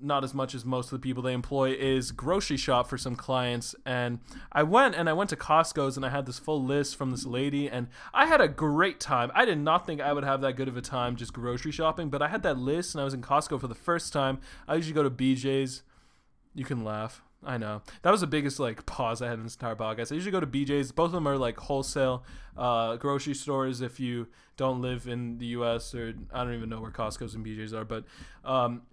not 0.02 0.24
as 0.24 0.34
much 0.34 0.56
as 0.56 0.66
most 0.66 0.86
of 0.86 0.92
the 0.92 1.00
people 1.00 1.22
they 1.22 1.34
employ 1.34 1.72
is 1.72 2.12
grocery 2.12 2.58
shop 2.58 2.88
for 2.88 2.98
some 2.98 3.16
clients. 3.16 3.76
And 3.86 4.20
i 4.52 4.64
went 4.64 4.96
and 4.96 5.08
i 5.08 5.14
went 5.14 5.30
to 5.30 5.36
costco's 5.36 5.96
and 5.96 6.06
i 6.06 6.10
had 6.10 6.26
this 6.26 6.40
full 6.40 6.64
list 6.64 6.96
from 6.96 7.12
this 7.12 7.26
lady 7.26 7.70
and 7.70 7.88
i 8.14 8.26
had 8.26 8.42
a 8.42 8.48
great 8.48 9.00
time. 9.00 9.32
I 9.36 9.46
did 9.46 9.60
not 9.60 9.86
think 9.86 10.02
i 10.02 10.12
would 10.12 10.24
have 10.24 10.42
that 10.42 10.56
good 10.56 10.68
of 10.68 10.78
a 10.78 10.82
time 10.82 11.16
just 11.16 11.34
grocery 11.34 11.72
shopping 11.72 12.10
but 12.10 12.22
i 12.22 12.28
had 12.28 12.44
that 12.44 12.58
list 12.58 12.96
and 12.96 13.02
i 13.02 13.06
was 13.06 13.14
in 13.14 13.22
costco 13.22 13.60
for 13.62 13.68
the 13.68 13.76
first 13.76 14.12
time. 14.12 14.40
I 14.68 14.76
usually 14.76 14.96
go 14.96 15.04
to 15.04 15.12
bj's 15.12 15.84
you 16.56 16.66
can 16.66 16.84
laugh 16.84 17.22
I 17.44 17.58
know 17.58 17.82
that 18.04 18.12
was 18.12 18.22
the 18.22 18.28
biggest 18.28 18.60
like 18.60 18.86
pause 18.86 19.22
I 19.22 19.28
had 19.28 19.40
in 19.40 19.44
this 19.44 19.56
entire 19.56 19.76
podcast. 19.76 20.12
I 20.12 20.16
usually 20.16 20.32
go 20.32 20.40
to 20.40 20.48
BJ's. 20.48 20.92
Both 20.92 21.08
of 21.08 21.14
them 21.14 21.28
are 21.28 21.38
like 21.38 21.58
wholesale 21.58 22.24
uh, 22.56 22.98
grocery 22.98 23.34
stores. 23.34 23.82
If 23.82 24.00
you 24.00 24.28
don't 24.58 24.82
live 24.82 25.08
in 25.08 25.40
the 25.40 25.48
U.S. 25.48 25.96
or 25.96 26.14
I 26.32 26.44
don't 26.44 26.54
even 26.54 26.70
know 26.70 26.80
where 26.82 26.92
Costco's 26.92 27.34
and 27.34 27.46
BJ's 27.46 27.74
are, 27.74 27.86
but 27.86 28.06
um, 28.46 28.84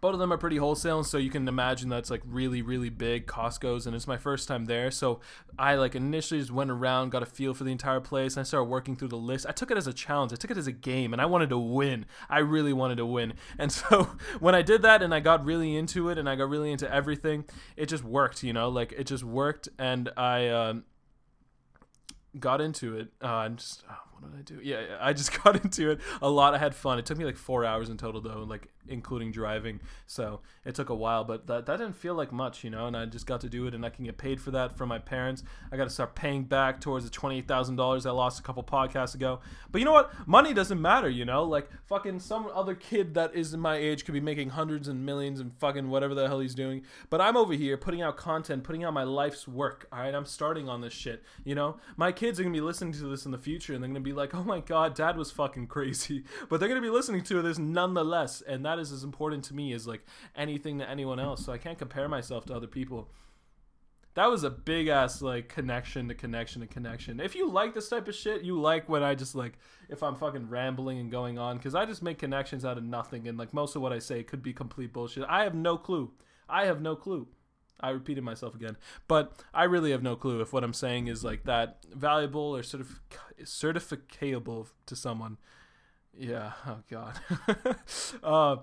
both 0.00 0.14
of 0.14 0.18
them 0.18 0.32
are 0.32 0.38
pretty 0.38 0.56
wholesale 0.56 1.04
so 1.04 1.18
you 1.18 1.30
can 1.30 1.46
imagine 1.48 1.88
that's 1.88 2.10
like 2.10 2.22
really 2.24 2.62
really 2.62 2.88
big 2.88 3.26
costco's 3.26 3.86
and 3.86 3.94
it's 3.94 4.06
my 4.06 4.16
first 4.16 4.48
time 4.48 4.66
there. 4.66 4.90
So 4.90 5.20
i 5.58 5.74
like 5.74 5.94
initially 5.94 6.40
just 6.40 6.52
went 6.52 6.70
around 6.70 7.10
got 7.10 7.22
a 7.22 7.26
feel 7.26 7.54
for 7.54 7.64
the 7.64 7.72
entire 7.72 8.00
place 8.00 8.36
and 8.36 8.40
i 8.40 8.44
started 8.44 8.64
working 8.64 8.96
through 8.96 9.08
the 9.08 9.16
list. 9.16 9.46
I 9.48 9.52
took 9.52 9.70
it 9.70 9.76
as 9.76 9.86
a 9.86 9.92
challenge. 9.92 10.32
I 10.32 10.36
took 10.36 10.50
it 10.50 10.56
as 10.56 10.66
a 10.66 10.72
game 10.72 11.12
and 11.12 11.22
i 11.22 11.26
wanted 11.26 11.50
to 11.50 11.58
win. 11.58 12.06
I 12.28 12.38
really 12.38 12.72
wanted 12.72 12.96
to 12.96 13.06
win. 13.06 13.34
And 13.58 13.72
so 13.72 14.10
when 14.40 14.54
i 14.54 14.62
did 14.62 14.82
that 14.82 15.02
and 15.02 15.14
i 15.14 15.20
got 15.20 15.44
really 15.44 15.76
into 15.76 16.08
it 16.10 16.18
and 16.18 16.28
i 16.28 16.36
got 16.36 16.48
really 16.48 16.70
into 16.70 16.92
everything 16.92 17.44
it 17.76 17.86
just 17.86 18.04
worked 18.04 18.42
you 18.42 18.52
know? 18.52 18.68
Like 18.68 18.92
it 18.92 19.04
just 19.04 19.24
worked 19.24 19.68
and 19.78 20.10
i 20.16 20.48
um, 20.48 20.84
got 22.38 22.60
into 22.60 22.96
it 22.96 23.08
uh, 23.22 23.42
and 23.46 23.58
just 23.58 23.84
oh, 23.90 24.17
what 24.20 24.32
did 24.32 24.38
I 24.38 24.56
do? 24.56 24.60
Yeah, 24.62 24.98
I 25.00 25.12
just 25.12 25.42
got 25.44 25.62
into 25.62 25.90
it 25.90 26.00
a 26.20 26.28
lot. 26.28 26.54
I 26.54 26.58
had 26.58 26.74
fun. 26.74 26.98
It 26.98 27.06
took 27.06 27.18
me 27.18 27.24
like 27.24 27.36
four 27.36 27.64
hours 27.64 27.88
in 27.88 27.96
total 27.96 28.20
though, 28.20 28.44
like 28.48 28.68
including 28.88 29.30
driving. 29.30 29.80
So 30.06 30.40
it 30.64 30.74
took 30.74 30.88
a 30.88 30.94
while, 30.94 31.24
but 31.24 31.46
that, 31.46 31.66
that 31.66 31.78
didn't 31.78 31.96
feel 31.96 32.14
like 32.14 32.32
much, 32.32 32.64
you 32.64 32.70
know. 32.70 32.86
And 32.86 32.96
I 32.96 33.06
just 33.06 33.26
got 33.26 33.40
to 33.42 33.48
do 33.48 33.66
it, 33.66 33.74
and 33.74 33.84
I 33.84 33.90
can 33.90 34.04
get 34.04 34.18
paid 34.18 34.40
for 34.40 34.50
that 34.52 34.76
from 34.76 34.88
my 34.88 34.98
parents. 34.98 35.42
I 35.70 35.76
got 35.76 35.84
to 35.84 35.90
start 35.90 36.14
paying 36.14 36.44
back 36.44 36.80
towards 36.80 37.04
the 37.04 37.10
twenty 37.10 37.38
eight 37.38 37.48
thousand 37.48 37.76
dollars 37.76 38.06
I 38.06 38.10
lost 38.10 38.40
a 38.40 38.42
couple 38.42 38.62
podcasts 38.62 39.14
ago. 39.14 39.40
But 39.70 39.80
you 39.80 39.84
know 39.84 39.92
what? 39.92 40.12
Money 40.26 40.54
doesn't 40.54 40.80
matter, 40.80 41.08
you 41.08 41.24
know. 41.24 41.44
Like 41.44 41.68
fucking 41.86 42.20
some 42.20 42.50
other 42.54 42.74
kid 42.74 43.14
that 43.14 43.34
is 43.34 43.56
my 43.56 43.76
age 43.76 44.04
could 44.04 44.14
be 44.14 44.20
making 44.20 44.50
hundreds 44.50 44.88
and 44.88 45.04
millions 45.04 45.40
and 45.40 45.52
fucking 45.58 45.88
whatever 45.88 46.14
the 46.14 46.26
hell 46.26 46.40
he's 46.40 46.54
doing. 46.54 46.82
But 47.10 47.20
I'm 47.20 47.36
over 47.36 47.52
here 47.52 47.76
putting 47.76 48.02
out 48.02 48.16
content, 48.16 48.64
putting 48.64 48.84
out 48.84 48.94
my 48.94 49.04
life's 49.04 49.46
work. 49.46 49.86
All 49.92 50.00
right, 50.00 50.14
I'm 50.14 50.26
starting 50.26 50.68
on 50.68 50.80
this 50.80 50.92
shit. 50.92 51.22
You 51.44 51.54
know, 51.54 51.76
my 51.96 52.12
kids 52.12 52.40
are 52.40 52.42
gonna 52.42 52.52
be 52.52 52.60
listening 52.60 52.92
to 52.94 53.06
this 53.06 53.24
in 53.24 53.32
the 53.32 53.38
future, 53.38 53.74
and 53.74 53.82
they're 53.82 53.88
gonna 53.88 54.00
be 54.00 54.07
like, 54.12 54.34
"Oh 54.34 54.44
my 54.44 54.60
god, 54.60 54.94
dad 54.94 55.16
was 55.16 55.30
fucking 55.30 55.66
crazy." 55.66 56.24
But 56.48 56.60
they're 56.60 56.68
gonna 56.68 56.80
be 56.80 56.90
listening 56.90 57.22
to 57.24 57.42
this 57.42 57.58
nonetheless, 57.58 58.40
and 58.42 58.64
that 58.64 58.78
is 58.78 58.92
as 58.92 59.04
important 59.04 59.44
to 59.44 59.54
me 59.54 59.72
as 59.72 59.86
like 59.86 60.06
anything 60.36 60.78
to 60.78 60.88
anyone 60.88 61.20
else. 61.20 61.44
So 61.44 61.52
I 61.52 61.58
can't 61.58 61.78
compare 61.78 62.08
myself 62.08 62.44
to 62.46 62.54
other 62.54 62.66
people. 62.66 63.10
That 64.14 64.30
was 64.30 64.42
a 64.42 64.50
big 64.50 64.88
ass 64.88 65.22
like 65.22 65.48
connection 65.48 66.08
to 66.08 66.14
connection 66.14 66.60
to 66.62 66.66
connection. 66.66 67.20
If 67.20 67.36
you 67.36 67.48
like 67.48 67.74
this 67.74 67.88
type 67.88 68.08
of 68.08 68.14
shit, 68.14 68.42
you 68.42 68.60
like 68.60 68.88
when 68.88 69.02
I 69.02 69.14
just 69.14 69.34
like 69.34 69.58
if 69.88 70.02
I'm 70.02 70.16
fucking 70.16 70.48
rambling 70.48 70.98
and 70.98 71.10
going 71.10 71.38
on 71.38 71.56
because 71.56 71.74
I 71.74 71.84
just 71.84 72.02
make 72.02 72.18
connections 72.18 72.64
out 72.64 72.78
of 72.78 72.84
nothing 72.84 73.28
and 73.28 73.38
like 73.38 73.54
most 73.54 73.76
of 73.76 73.82
what 73.82 73.92
I 73.92 74.00
say 74.00 74.22
could 74.22 74.42
be 74.42 74.52
complete 74.52 74.92
bullshit. 74.92 75.24
I 75.28 75.44
have 75.44 75.54
no 75.54 75.76
clue. 75.76 76.10
I 76.48 76.64
have 76.64 76.80
no 76.80 76.96
clue. 76.96 77.28
I 77.80 77.90
repeated 77.90 78.24
myself 78.24 78.54
again, 78.54 78.76
but 79.06 79.32
I 79.54 79.64
really 79.64 79.90
have 79.92 80.02
no 80.02 80.16
clue 80.16 80.40
if 80.40 80.52
what 80.52 80.64
I'm 80.64 80.74
saying 80.74 81.06
is 81.06 81.22
like 81.24 81.44
that 81.44 81.78
valuable 81.94 82.56
or 82.56 82.62
sort 82.62 82.80
of 82.80 83.00
certificable 83.42 84.68
to 84.86 84.96
someone. 84.96 85.38
Yeah. 86.16 86.52
Oh 86.66 86.78
God. 86.90 87.18
uh, 88.22 88.56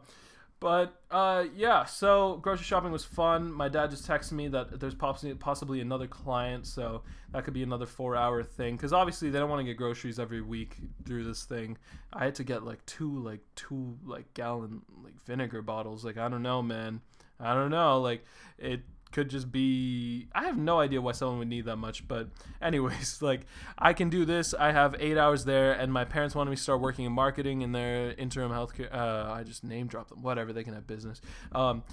but 0.59 1.01
uh, 1.11 1.45
yeah, 1.55 1.85
so 1.85 2.37
grocery 2.37 2.63
shopping 2.63 2.91
was 2.91 3.03
fun. 3.03 3.51
My 3.51 3.67
dad 3.67 3.91
just 3.91 4.07
texted 4.07 4.31
me 4.33 4.47
that 4.49 4.79
there's 4.79 4.95
possibly 4.95 5.81
another 5.81 6.07
client, 6.07 6.65
so 6.65 7.03
that 7.33 7.43
could 7.43 7.53
be 7.53 7.63
another 7.63 7.85
four 7.85 8.15
hour 8.15 8.41
thing. 8.41 8.75
Because 8.75 8.93
obviously 8.93 9.29
they 9.29 9.37
don't 9.37 9.49
want 9.49 9.59
to 9.59 9.65
get 9.65 9.77
groceries 9.77 10.17
every 10.17 10.41
week 10.41 10.77
through 11.05 11.25
this 11.25 11.43
thing. 11.43 11.77
I 12.13 12.25
had 12.25 12.35
to 12.35 12.43
get 12.43 12.63
like 12.63 12.85
two 12.85 13.19
like 13.19 13.41
two 13.55 13.97
like 14.05 14.33
gallon 14.33 14.81
like 15.03 15.21
vinegar 15.25 15.61
bottles. 15.61 16.05
Like 16.05 16.17
I 16.17 16.29
don't 16.29 16.43
know, 16.43 16.61
man. 16.61 17.01
I 17.39 17.53
don't 17.53 17.71
know. 17.71 17.99
Like 17.99 18.23
it 18.57 18.81
could 19.15 19.29
just 19.29 19.49
be 19.49 20.27
I 20.35 20.43
have 20.43 20.57
no 20.57 20.77
idea 20.81 20.99
why 20.99 21.13
someone 21.13 21.39
would 21.39 21.47
need 21.47 21.65
that 21.65 21.77
much, 21.77 22.05
but 22.05 22.27
anyways, 22.61 23.21
like 23.21 23.45
I 23.77 23.93
can 23.93 24.09
do 24.09 24.25
this. 24.25 24.53
I 24.53 24.73
have 24.73 24.93
eight 24.99 25.17
hours 25.17 25.45
there, 25.45 25.71
and 25.71 25.91
my 25.91 26.03
parents 26.03 26.35
wanted 26.35 26.49
me 26.49 26.57
to 26.57 26.61
start 26.61 26.81
working 26.81 27.05
in 27.05 27.13
marketing 27.13 27.61
in 27.61 27.71
their 27.71 28.11
interim 28.11 28.51
healthcare. 28.51 28.93
Uh, 28.93 29.31
I 29.31 29.43
just 29.43 29.63
name 29.63 29.87
drop 29.87 30.09
them. 30.09 30.21
Whatever, 30.21 30.51
they 30.51 30.65
can 30.65 30.73
have 30.73 30.85
business. 30.85 31.21
Um, 31.53 31.83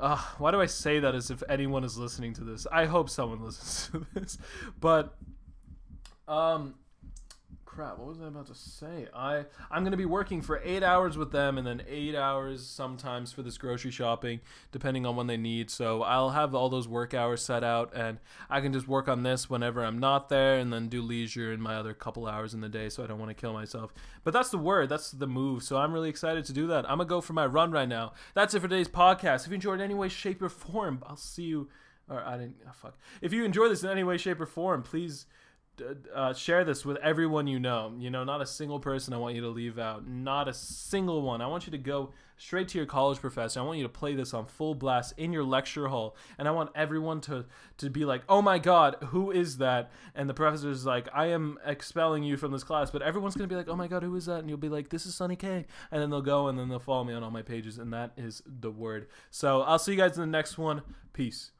uh, 0.00 0.16
why 0.38 0.50
do 0.50 0.62
I 0.62 0.66
say 0.66 0.98
that 0.98 1.14
as 1.14 1.30
if 1.30 1.42
anyone 1.46 1.84
is 1.84 1.98
listening 1.98 2.32
to 2.34 2.44
this? 2.44 2.66
I 2.72 2.86
hope 2.86 3.10
someone 3.10 3.44
listens 3.44 3.90
to 3.92 4.06
this, 4.14 4.38
but 4.80 5.14
um, 6.26 6.76
crap. 7.74 7.98
What 7.98 8.08
was 8.08 8.20
i 8.20 8.26
about 8.26 8.46
to 8.48 8.54
say? 8.54 9.08
I 9.14 9.46
i'm 9.70 9.84
to 9.84 9.96
be 9.96 10.04
working 10.04 10.42
for 10.42 10.60
eight 10.62 10.82
hours 10.82 11.16
with 11.16 11.32
them 11.32 11.56
and 11.56 11.66
then 11.66 11.82
eight 11.88 12.14
hours 12.14 12.66
sometimes 12.66 13.32
for 13.32 13.42
this 13.42 13.56
grocery 13.56 13.90
shopping 13.90 14.40
depending 14.72 15.06
on 15.06 15.16
when 15.16 15.26
they 15.26 15.38
need. 15.38 15.70
So 15.70 16.02
i'll 16.02 16.30
have 16.30 16.54
all 16.54 16.68
those 16.68 16.86
work 16.86 17.14
hours 17.14 17.40
set 17.40 17.64
out 17.64 17.90
and 17.94 18.18
i 18.50 18.60
can 18.60 18.74
just 18.74 18.86
work 18.86 19.08
on 19.08 19.22
this 19.22 19.48
whenever 19.48 19.82
i'm 19.82 19.98
not 19.98 20.28
there 20.28 20.58
and 20.58 20.70
then 20.70 20.88
do 20.88 21.00
leisure 21.00 21.50
in 21.50 21.62
my 21.62 21.76
other 21.76 21.94
couple 21.94 22.26
hours 22.26 22.52
in 22.52 22.60
the 22.60 22.68
day 22.68 22.90
so 22.90 23.02
i 23.02 23.06
don't 23.06 23.18
want 23.18 23.30
to 23.30 23.40
kill 23.40 23.54
myself. 23.54 23.94
But 24.22 24.34
that's 24.34 24.50
the 24.50 24.58
word 24.58 24.90
that's 24.90 25.10
the 25.10 25.26
move. 25.26 25.62
So 25.62 25.78
i'm 25.78 25.94
really 25.94 26.10
excited 26.10 26.44
to 26.44 26.52
do 26.52 26.66
that. 26.66 26.88
I'm 26.90 26.98
to 26.98 27.04
go 27.06 27.22
for 27.22 27.32
my 27.32 27.46
run 27.46 27.70
right 27.70 27.88
now. 27.88 28.12
That's 28.34 28.52
it 28.52 28.60
for 28.60 28.68
today's 28.68 28.88
podcast. 28.88 29.46
If 29.46 29.48
you 29.48 29.54
enjoyed 29.54 29.80
any 29.80 29.94
way 29.94 30.08
shape 30.08 30.42
or 30.42 30.50
form 30.50 31.02
i'll 31.06 31.16
see 31.16 31.44
you 31.44 31.70
or 32.10 32.22
i 32.22 32.36
didn't 32.36 32.56
oh, 32.68 32.72
fuck. 32.74 32.98
If 33.22 33.32
you 33.32 33.44
enjoy 33.44 33.68
this 33.68 33.82
in 33.82 33.88
any 33.88 34.04
way 34.04 34.18
shape 34.18 34.42
or 34.42 34.46
form 34.46 34.82
please 34.82 35.24
uh, 36.14 36.34
share 36.34 36.64
this 36.64 36.84
with 36.84 36.96
everyone 36.98 37.46
you 37.46 37.58
know. 37.58 37.94
You 37.98 38.10
know, 38.10 38.24
not 38.24 38.40
a 38.40 38.46
single 38.46 38.80
person 38.80 39.14
I 39.14 39.18
want 39.18 39.34
you 39.34 39.40
to 39.42 39.48
leave 39.48 39.78
out. 39.78 40.06
Not 40.06 40.48
a 40.48 40.54
single 40.54 41.22
one. 41.22 41.40
I 41.40 41.46
want 41.46 41.66
you 41.66 41.72
to 41.72 41.78
go 41.78 42.12
straight 42.36 42.68
to 42.68 42.78
your 42.78 42.86
college 42.86 43.18
professor. 43.20 43.60
I 43.60 43.62
want 43.62 43.78
you 43.78 43.84
to 43.84 43.88
play 43.88 44.14
this 44.14 44.34
on 44.34 44.46
full 44.46 44.74
blast 44.74 45.14
in 45.16 45.32
your 45.32 45.44
lecture 45.44 45.88
hall. 45.88 46.16
And 46.38 46.48
I 46.48 46.50
want 46.50 46.70
everyone 46.74 47.20
to, 47.22 47.46
to 47.78 47.90
be 47.90 48.04
like, 48.04 48.22
oh 48.28 48.42
my 48.42 48.58
God, 48.58 48.96
who 49.08 49.30
is 49.30 49.58
that? 49.58 49.90
And 50.14 50.28
the 50.28 50.34
professor 50.34 50.70
is 50.70 50.84
like, 50.84 51.08
I 51.14 51.26
am 51.26 51.58
expelling 51.64 52.24
you 52.24 52.36
from 52.36 52.52
this 52.52 52.64
class. 52.64 52.90
But 52.90 53.02
everyone's 53.02 53.34
going 53.34 53.48
to 53.48 53.52
be 53.52 53.56
like, 53.56 53.68
oh 53.68 53.76
my 53.76 53.88
God, 53.88 54.02
who 54.02 54.16
is 54.16 54.26
that? 54.26 54.40
And 54.40 54.48
you'll 54.48 54.58
be 54.58 54.68
like, 54.68 54.88
this 54.88 55.06
is 55.06 55.14
Sunny 55.14 55.36
K. 55.36 55.66
And 55.90 56.02
then 56.02 56.10
they'll 56.10 56.20
go 56.20 56.48
and 56.48 56.58
then 56.58 56.68
they'll 56.68 56.80
follow 56.80 57.04
me 57.04 57.14
on 57.14 57.22
all 57.22 57.30
my 57.30 57.42
pages. 57.42 57.78
And 57.78 57.92
that 57.92 58.12
is 58.16 58.42
the 58.46 58.70
word. 58.70 59.06
So 59.30 59.62
I'll 59.62 59.78
see 59.78 59.92
you 59.92 59.98
guys 59.98 60.16
in 60.16 60.20
the 60.20 60.26
next 60.26 60.58
one. 60.58 60.82
Peace. 61.12 61.52